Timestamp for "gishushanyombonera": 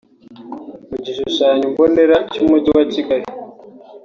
1.05-2.15